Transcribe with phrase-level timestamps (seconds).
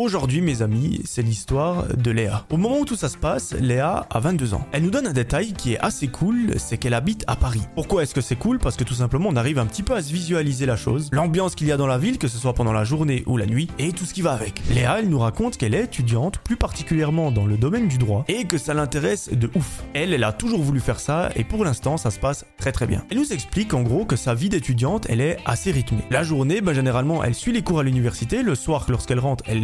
[0.00, 2.44] Aujourd'hui, mes amis, c'est l'histoire de Léa.
[2.50, 4.66] Au moment où tout ça se passe, Léa a 22 ans.
[4.72, 7.62] Elle nous donne un détail qui est assez cool, c'est qu'elle habite à Paris.
[7.76, 8.58] Pourquoi est-ce que c'est cool?
[8.58, 11.54] Parce que tout simplement, on arrive un petit peu à se visualiser la chose, l'ambiance
[11.54, 13.68] qu'il y a dans la ville, que ce soit pendant la journée ou la nuit,
[13.78, 14.60] et tout ce qui va avec.
[14.68, 18.46] Léa, elle nous raconte qu'elle est étudiante, plus particulièrement dans le domaine du droit, et
[18.46, 19.84] que ça l'intéresse de ouf.
[19.94, 22.88] Elle, elle a toujours voulu faire ça, et pour l'instant, ça se passe très très
[22.88, 23.04] bien.
[23.12, 26.02] Elle nous explique en gros que sa vie d'étudiante, elle est assez rythmée.
[26.10, 29.62] La journée, ben, généralement, elle suit les cours à l'université, le soir, lorsqu'elle rentre, elle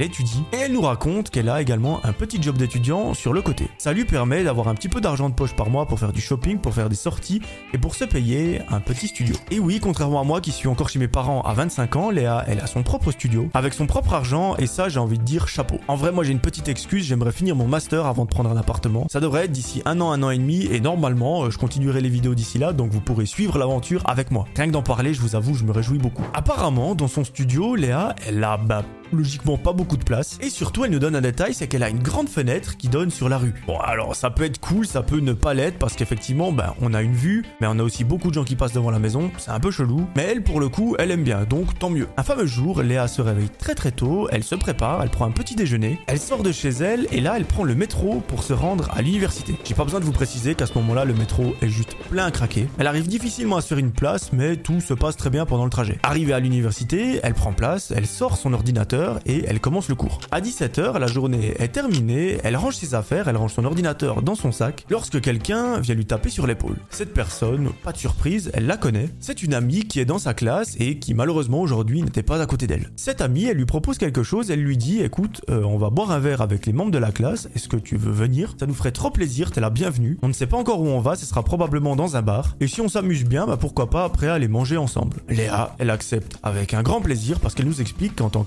[0.52, 3.68] et elle nous raconte qu'elle a également un petit job d'étudiant sur le côté.
[3.78, 6.20] Ça lui permet d'avoir un petit peu d'argent de poche par mois pour faire du
[6.20, 7.40] shopping, pour faire des sorties
[7.72, 9.34] et pour se payer un petit studio.
[9.50, 12.44] Et oui, contrairement à moi qui suis encore chez mes parents à 25 ans, Léa,
[12.46, 15.48] elle a son propre studio avec son propre argent et ça, j'ai envie de dire
[15.48, 15.78] chapeau.
[15.88, 18.56] En vrai, moi j'ai une petite excuse, j'aimerais finir mon master avant de prendre un
[18.56, 19.06] appartement.
[19.10, 22.00] Ça devrait être d'ici un an, un an et demi et normalement, euh, je continuerai
[22.00, 24.46] les vidéos d'ici là donc vous pourrez suivre l'aventure avec moi.
[24.56, 26.24] Rien que d'en parler, je vous avoue, je me réjouis beaucoup.
[26.34, 30.38] Apparemment, dans son studio, Léa, elle a bah, logiquement pas beaucoup de place.
[30.40, 33.10] Et surtout, elle nous donne un détail, c'est qu'elle a une grande fenêtre qui donne
[33.10, 33.54] sur la rue.
[33.66, 36.94] Bon, alors ça peut être cool, ça peut ne pas l'être, parce qu'effectivement, ben, on
[36.94, 39.30] a une vue, mais on a aussi beaucoup de gens qui passent devant la maison,
[39.38, 40.06] c'est un peu chelou.
[40.16, 42.08] Mais elle, pour le coup, elle aime bien, donc tant mieux.
[42.16, 45.30] Un fameux jour, Léa se réveille très très tôt, elle se prépare, elle prend un
[45.30, 48.52] petit déjeuner, elle sort de chez elle, et là, elle prend le métro pour se
[48.52, 49.56] rendre à l'université.
[49.64, 52.30] J'ai pas besoin de vous préciser qu'à ce moment-là, le métro est juste plein à
[52.30, 52.68] craquer.
[52.78, 55.64] Elle arrive difficilement à se faire une place, mais tout se passe très bien pendant
[55.64, 55.98] le trajet.
[56.02, 60.18] Arrivée à l'université, elle prend place, elle sort son ordinateur et elle commence le cours.
[60.30, 64.34] À 17h, la journée est terminée, elle range ses affaires, elle range son ordinateur dans
[64.34, 66.76] son sac, lorsque quelqu'un vient lui taper sur l'épaule.
[66.90, 69.08] Cette personne, pas de surprise, elle la connaît.
[69.20, 72.46] C'est une amie qui est dans sa classe et qui malheureusement aujourd'hui n'était pas à
[72.46, 72.90] côté d'elle.
[72.96, 76.10] Cette amie, elle lui propose quelque chose, elle lui dit écoute, euh, on va boire
[76.10, 78.54] un verre avec les membres de la classe, est-ce que tu veux venir?
[78.58, 80.18] Ça nous ferait trop plaisir, t'es la bienvenue.
[80.22, 82.56] On ne sait pas encore où on va, ce sera probablement dans un bar.
[82.60, 85.18] Et si on s'amuse bien, bah pourquoi pas après aller manger ensemble.
[85.28, 88.44] Léa, elle accepte avec un grand plaisir parce qu'elle nous explique qu'en tant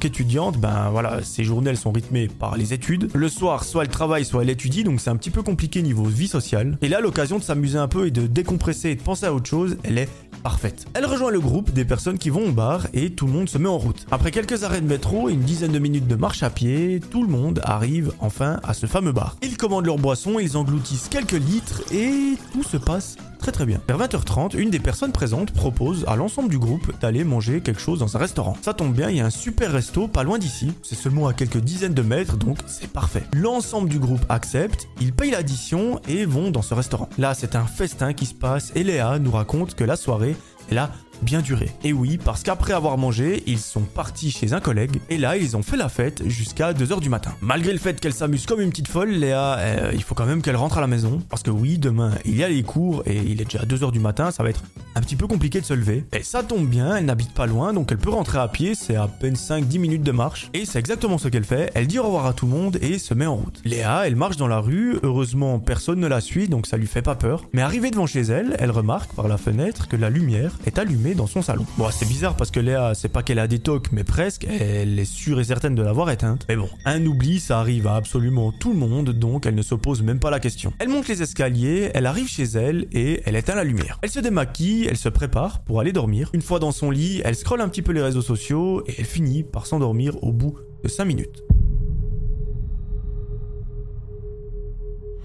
[0.51, 3.09] ben voilà, ses journées sont rythmées par les études.
[3.13, 6.03] Le soir, soit elle travaille, soit elle étudie, donc c'est un petit peu compliqué niveau
[6.03, 6.77] vie sociale.
[6.81, 9.49] Et là, l'occasion de s'amuser un peu et de décompresser et de penser à autre
[9.49, 10.09] chose, elle est
[10.43, 10.85] parfaite.
[10.93, 13.57] Elle rejoint le groupe des personnes qui vont au bar et tout le monde se
[13.57, 14.05] met en route.
[14.11, 17.23] Après quelques arrêts de métro et une dizaine de minutes de marche à pied, tout
[17.23, 19.37] le monde arrive enfin à ce fameux bar.
[19.41, 23.81] Ils commandent leur boisson, ils engloutissent quelques litres et tout se passe très très bien.
[23.89, 27.99] Vers 20h30, une des personnes présentes propose à l'ensemble du groupe d'aller manger quelque chose
[27.99, 28.55] dans un restaurant.
[28.61, 31.33] Ça tombe bien, il y a un super resto pas loin d'ici, c'est seulement à
[31.33, 33.23] quelques dizaines de mètres, donc c'est parfait.
[33.33, 37.09] L'ensemble du groupe accepte, ils payent l'addition et vont dans ce restaurant.
[37.17, 40.37] Là, c'est un festin qui se passe et Léa nous raconte que la soirée
[40.71, 40.91] est là
[41.23, 41.69] bien duré.
[41.83, 45.57] Et oui, parce qu'après avoir mangé, ils sont partis chez un collègue et là, ils
[45.57, 47.33] ont fait la fête jusqu'à 2h du matin.
[47.41, 50.41] Malgré le fait qu'elle s'amuse comme une petite folle, Léa, euh, il faut quand même
[50.41, 53.17] qu'elle rentre à la maison parce que oui, demain, il y a les cours et
[53.17, 54.63] il est déjà 2h du matin, ça va être
[54.95, 56.05] un petit peu compliqué de se lever.
[56.13, 58.95] Et ça tombe bien, elle n'habite pas loin, donc elle peut rentrer à pied, c'est
[58.95, 60.49] à peine 5-10 minutes de marche.
[60.53, 62.99] Et c'est exactement ce qu'elle fait, elle dit au revoir à tout le monde et
[62.99, 63.61] se met en route.
[63.65, 67.01] Léa, elle marche dans la rue, heureusement personne ne la suit, donc ça lui fait
[67.01, 67.45] pas peur.
[67.53, 71.12] Mais arrivée devant chez elle, elle remarque par la fenêtre que la lumière est allumée
[71.15, 71.65] dans son salon.
[71.77, 74.99] Bon, c'est bizarre parce que Léa, c'est pas qu'elle a des tocs, mais presque, elle
[74.99, 76.45] est sûre et certaine de l'avoir éteinte.
[76.49, 79.75] Mais bon, un oubli, ça arrive à absolument tout le monde, donc elle ne se
[79.75, 80.73] pose même pas la question.
[80.79, 83.99] Elle monte les escaliers, elle arrive chez elle et elle éteint la lumière.
[84.01, 86.29] Elle se démaquille, elle se prépare pour aller dormir.
[86.33, 89.05] Une fois dans son lit, elle scrolle un petit peu les réseaux sociaux et elle
[89.05, 91.43] finit par s'endormir au bout de 5 minutes.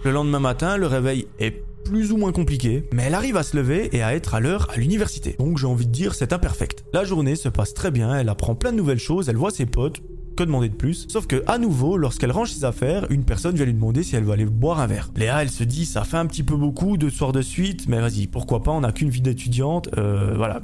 [0.05, 3.57] Le lendemain matin, le réveil est plus ou moins compliqué, mais elle arrive à se
[3.57, 5.37] lever et à être à l'heure à l'université.
[5.39, 6.85] Donc j'ai envie de dire c'est imperfect.
[6.93, 9.65] La journée se passe très bien, elle apprend plein de nouvelles choses, elle voit ses
[9.67, 10.03] potes,
[10.37, 11.07] que demander de plus?
[11.09, 14.23] Sauf que, à nouveau, lorsqu'elle range ses affaires, une personne vient lui demander si elle
[14.23, 15.11] veut aller boire un verre.
[15.17, 18.01] Léa, elle se dit, ça fait un petit peu beaucoup, deux soirs de suite, mais
[18.01, 20.63] vas-y, pourquoi pas, on n'a qu'une vie d'étudiante, euh, voilà,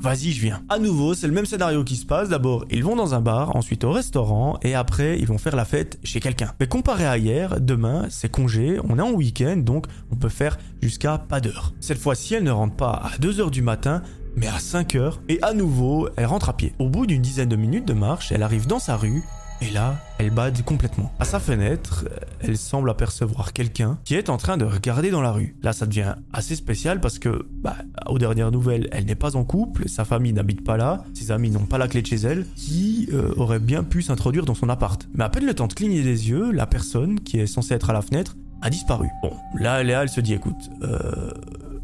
[0.00, 0.62] vas-y, je viens.
[0.68, 2.28] À nouveau, c'est le même scénario qui se passe.
[2.28, 5.64] D'abord, ils vont dans un bar, ensuite au restaurant, et après, ils vont faire la
[5.64, 6.52] fête chez quelqu'un.
[6.60, 10.58] Mais comparé à hier, demain, c'est congé, on est en week-end, donc on peut faire
[10.82, 11.72] jusqu'à pas d'heure.
[11.80, 14.02] Cette fois-ci, elle ne rentre pas à 2h du matin,
[14.36, 16.72] mais à 5h, et à nouveau, elle rentre à pied.
[16.78, 19.22] Au bout d'une dizaine de minutes de marche, elle arrive dans sa rue,
[19.60, 21.12] et là, elle bade complètement.
[21.18, 22.04] À sa fenêtre,
[22.40, 25.56] elle semble apercevoir quelqu'un qui est en train de regarder dans la rue.
[25.62, 29.44] Là, ça devient assez spécial parce que, bah, aux dernières nouvelles, elle n'est pas en
[29.44, 32.46] couple, sa famille n'habite pas là, ses amis n'ont pas la clé de chez elle,
[32.54, 35.08] qui euh, aurait bien pu s'introduire dans son appart.
[35.14, 37.90] Mais à peine le temps de cligner des yeux, la personne qui est censée être
[37.90, 39.08] à la fenêtre a disparu.
[39.22, 41.32] Bon, là, Léa, elle se dit, écoute, euh,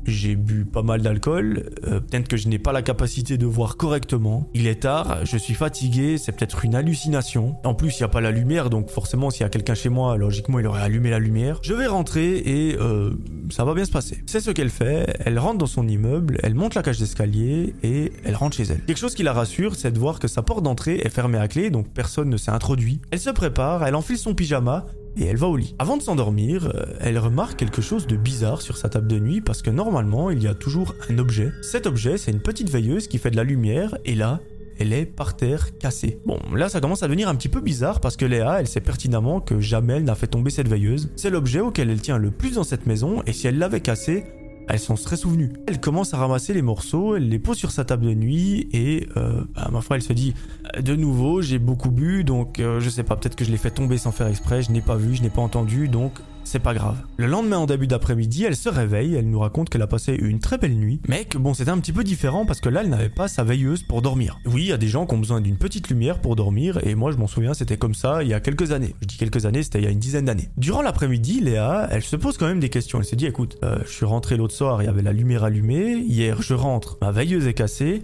[0.06, 3.76] j'ai bu pas mal d'alcool, euh, peut-être que je n'ai pas la capacité de voir
[3.76, 4.48] correctement.
[4.54, 7.56] Il est tard, je suis fatigué, c'est peut-être une hallucination.
[7.64, 9.88] En plus, il n'y a pas la lumière, donc forcément, s'il y a quelqu'un chez
[9.88, 11.58] moi, logiquement, il aurait allumé la lumière.
[11.62, 13.14] Je vais rentrer et euh,
[13.50, 14.22] ça va bien se passer.
[14.26, 18.12] C'est ce qu'elle fait, elle rentre dans son immeuble, elle monte la cage d'escalier et
[18.24, 18.84] elle rentre chez elle.
[18.84, 21.48] Quelque chose qui la rassure, c'est de voir que sa porte d'entrée est fermée à
[21.48, 23.00] clé, donc personne ne s'est introduit.
[23.10, 24.86] Elle se prépare, elle enfile son pyjama
[25.16, 25.74] et elle va au lit.
[25.78, 29.40] Avant de s'endormir, euh, elle remarque quelque chose de bizarre sur sa table de nuit
[29.40, 31.52] parce que normalement il y a toujours un objet.
[31.62, 34.40] Cet objet c'est une petite veilleuse qui fait de la lumière et là
[34.78, 36.18] elle est par terre cassée.
[36.26, 38.80] Bon, là ça commence à devenir un petit peu bizarre parce que Léa, elle sait
[38.80, 41.10] pertinemment que jamais elle n'a fait tomber cette veilleuse.
[41.16, 44.24] C'est l'objet auquel elle tient le plus dans cette maison et si elle l'avait cassé,
[44.68, 45.52] elle s'en serait souvenue.
[45.66, 49.06] Elle commence à ramasser les morceaux, elle les pose sur sa table de nuit et
[49.16, 50.34] euh, bah, ma foi elle se dit
[50.80, 53.70] de nouveau j'ai beaucoup bu donc euh, je sais pas peut-être que je l'ai fait
[53.70, 56.12] tomber sans faire exprès, je n'ai pas vu, je n'ai pas entendu donc
[56.44, 56.96] c'est pas grave.
[57.16, 60.40] Le lendemain en début d'après-midi, elle se réveille, elle nous raconte qu'elle a passé une
[60.40, 62.90] très belle nuit, mais que bon, c'était un petit peu différent parce que là, elle
[62.90, 64.38] n'avait pas sa veilleuse pour dormir.
[64.46, 66.94] Oui, il y a des gens qui ont besoin d'une petite lumière pour dormir, et
[66.94, 68.94] moi, je m'en souviens, c'était comme ça il y a quelques années.
[69.00, 70.48] Je dis quelques années, c'était il y a une dizaine d'années.
[70.56, 72.98] Durant l'après-midi, Léa, elle se pose quand même des questions.
[72.98, 75.44] Elle se dit, écoute, euh, je suis rentré l'autre soir, il y avait la lumière
[75.44, 78.02] allumée, hier, je rentre, ma veilleuse est cassée,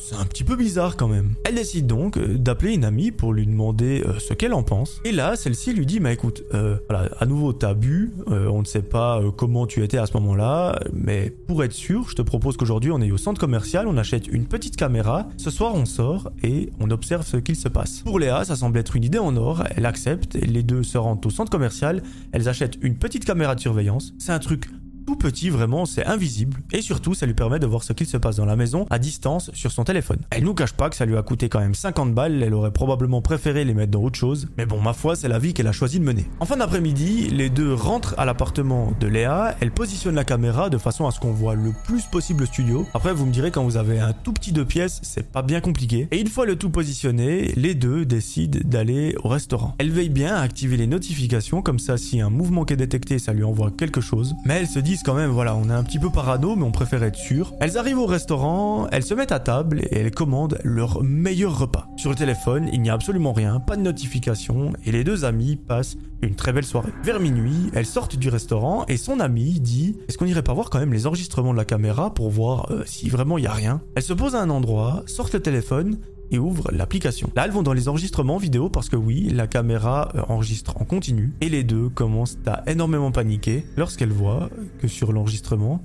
[0.00, 1.34] c'est un petit peu bizarre quand même.
[1.44, 5.00] Elle décide donc euh, d'appeler une amie pour lui demander euh, ce qu'elle en pense.
[5.04, 8.64] Et là, celle-ci lui dit, bah écoute, euh, voilà, à nouveau t'as bu, on ne
[8.64, 12.56] sait pas comment tu étais à ce moment-là, mais pour être sûr, je te propose
[12.56, 16.30] qu'aujourd'hui on est au centre commercial, on achète une petite caméra, ce soir on sort
[16.42, 18.00] et on observe ce qu'il se passe.
[18.00, 21.24] Pour Léa, ça semble être une idée en or, elle accepte, les deux se rendent
[21.24, 22.02] au centre commercial,
[22.32, 24.68] elles achètent une petite caméra de surveillance, c'est un truc
[25.06, 28.16] tout petit vraiment, c'est invisible et surtout ça lui permet de voir ce qu'il se
[28.16, 30.18] passe dans la maison à distance sur son téléphone.
[30.30, 32.72] Elle nous cache pas que ça lui a coûté quand même 50 balles, elle aurait
[32.72, 35.66] probablement préféré les mettre dans autre chose, mais bon ma foi c'est la vie qu'elle
[35.66, 36.26] a choisi de mener.
[36.40, 40.78] En fin d'après-midi, les deux rentrent à l'appartement de Léa, elle positionne la caméra de
[40.78, 42.86] façon à ce qu'on voit le plus possible le studio.
[42.94, 45.60] Après vous me direz quand vous avez un tout petit deux pièces, c'est pas bien
[45.60, 46.08] compliqué.
[46.10, 49.74] Et une fois le tout positionné, les deux décident d'aller au restaurant.
[49.78, 53.18] Elle veille bien à activer les notifications comme ça si un mouvement qui est détecté
[53.18, 55.84] ça lui envoie quelque chose, mais elle se dit quand même, voilà, on est un
[55.84, 57.54] petit peu parano, mais on préfère être sûr.
[57.60, 61.86] Elles arrivent au restaurant, elles se mettent à table et elles commandent leur meilleur repas.
[61.96, 65.56] Sur le téléphone, il n'y a absolument rien, pas de notification, et les deux amies
[65.56, 66.92] passent une très belle soirée.
[67.04, 70.70] Vers minuit, elles sortent du restaurant et son amie dit Est-ce qu'on irait pas voir
[70.70, 73.52] quand même les enregistrements de la caméra pour voir euh, si vraiment il y a
[73.52, 73.80] rien?
[73.94, 75.98] Elles se posent à un endroit, sortent le téléphone
[76.30, 77.30] et ouvrent l'application.
[77.36, 80.84] Là, elles vont dans les enregistrements vidéo parce que oui, la caméra euh, enregistre en
[80.84, 85.82] continu et les deux commencent à énormément paniquer lorsqu'elles voient que sur l'enregistrement,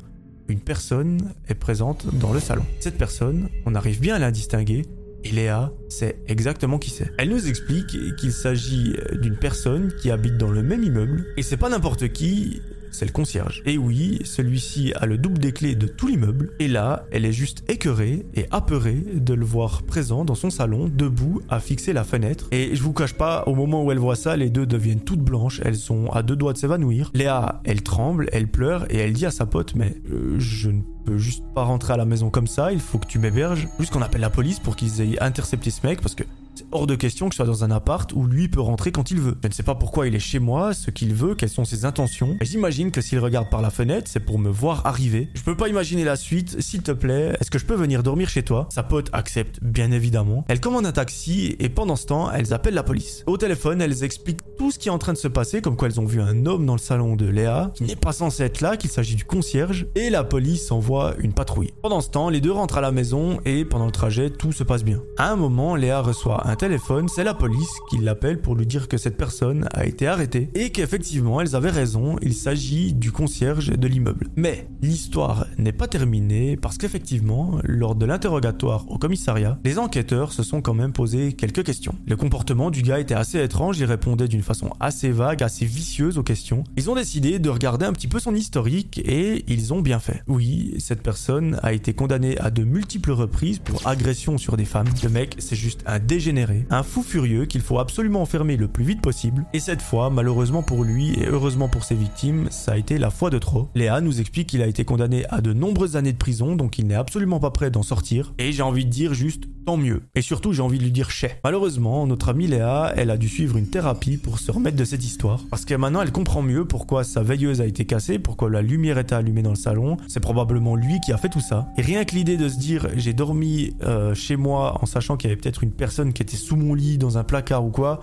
[0.48, 2.66] une personne est présente dans le salon.
[2.80, 4.84] Cette personne, on arrive bien à la distinguer
[5.24, 7.12] et Léa sait exactement qui c'est.
[7.18, 11.58] Elle nous explique qu'il s'agit d'une personne qui habite dans le même immeuble et c'est
[11.58, 12.62] pas n'importe qui,
[12.96, 13.62] c'est le concierge.
[13.66, 16.52] Et oui, celui-ci a le double des clés de tout l'immeuble.
[16.60, 20.90] Et là, elle est juste écœurée et apeurée de le voir présent dans son salon,
[20.92, 22.48] debout, à fixer la fenêtre.
[22.52, 25.22] Et je vous cache pas, au moment où elle voit ça, les deux deviennent toutes
[25.22, 25.62] blanches.
[25.64, 27.12] Elles sont à deux doigts de s'évanouir.
[27.14, 30.82] Léa, elle tremble, elle pleure et elle dit à sa pote, mais euh, je ne
[31.06, 33.68] peux juste pas rentrer à la maison comme ça, il faut que tu m'héberges.
[33.80, 36.24] Juste qu'on appelle la police pour qu'ils aient intercepté ce mec parce que
[36.72, 39.20] hors de question que je sois dans un appart où lui peut rentrer quand il
[39.20, 39.38] veut.
[39.42, 41.86] Je ne sais pas pourquoi il est chez moi, ce qu'il veut, quelles sont ses
[41.86, 42.38] intentions.
[42.42, 45.30] J'imagine que s'il regarde par la fenêtre, c'est pour me voir arriver.
[45.34, 46.62] Je peux pas imaginer la suite.
[46.62, 48.68] S'il te plaît, est-ce que je peux venir dormir chez toi?
[48.72, 50.46] Sa pote accepte, bien évidemment.
[50.48, 53.24] Elle commande un taxi et pendant ce temps, elles appellent la police.
[53.28, 55.88] Au téléphone, elles expliquent tout ce qui est en train de se passer, comme quoi
[55.88, 58.62] elles ont vu un homme dans le salon de Léa, qui n'est pas censé être
[58.62, 61.74] là, qu'il s'agit du concierge, et la police envoie une patrouille.
[61.82, 64.64] Pendant ce temps, les deux rentrent à la maison et pendant le trajet, tout se
[64.64, 65.02] passe bien.
[65.18, 68.88] À un moment, Léa reçoit un téléphone, c'est la police qui l'appelle pour lui dire
[68.88, 73.70] que cette personne a été arrêtée et qu'effectivement elles avaient raison, il s'agit du concierge
[73.70, 74.28] de l'immeuble.
[74.36, 80.44] Mais l'histoire n'est pas terminée parce qu'effectivement, lors de l'interrogatoire au commissariat, les enquêteurs se
[80.44, 81.96] sont quand même posé quelques questions.
[82.06, 86.20] Le comportement du gars était assez étrange, il répondait d'une façon assez vague, assez vicieuse
[86.20, 86.64] aux questions.
[86.78, 90.22] Ils ont décidé de regarder un petit peu son historique et ils ont bien fait.
[90.28, 94.86] Oui, cette personne a été condamnée à de multiples reprises pour agression sur des femmes.
[95.02, 96.35] Le mec, c'est juste un dégénéré,
[96.70, 99.46] un fou furieux qu'il faut absolument enfermer le plus vite possible.
[99.54, 103.10] Et cette fois, malheureusement pour lui et heureusement pour ses victimes, ça a été la
[103.10, 103.70] fois de trop.
[103.76, 106.88] Léa nous explique qu'il a été condamné à de nombreuses années de prison, donc il
[106.88, 108.34] n'est absolument pas prêt d'en sortir.
[108.38, 110.04] Et j'ai envie de dire juste tant mieux.
[110.16, 111.40] Et surtout, j'ai envie de lui dire chais.
[111.44, 115.04] Malheureusement, notre amie Léa, elle a dû suivre une thérapie pour se remettre de cette
[115.04, 115.42] histoire.
[115.50, 118.98] Parce que maintenant, elle comprend mieux pourquoi sa veilleuse a été cassée, pourquoi la lumière
[118.98, 119.98] était allumée dans le salon.
[120.08, 121.68] C'est probablement lui qui a fait tout ça.
[121.78, 125.30] Et rien que l'idée de se dire, j'ai dormi euh, chez moi en sachant qu'il
[125.30, 128.02] y avait peut-être une personne qui était sous mon lit, dans un placard ou quoi,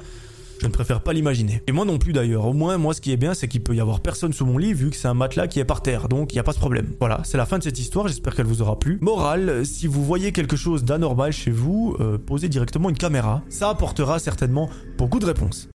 [0.62, 1.60] Je ne préfère pas l'imaginer.
[1.66, 2.46] Et moi non plus d'ailleurs.
[2.46, 4.58] Au moins, moi, ce qui est bien, c'est qu'il peut y avoir personne sous mon
[4.58, 6.08] lit vu que c'est un matelas qui est par terre.
[6.08, 6.86] Donc, il n'y a pas de problème.
[7.00, 8.06] Voilà, c'est la fin de cette histoire.
[8.06, 8.98] J'espère qu'elle vous aura plu.
[9.00, 13.42] Morale, si vous voyez quelque chose d'anormal chez vous, euh, posez directement une caméra.
[13.48, 15.68] Ça apportera certainement beaucoup de réponses.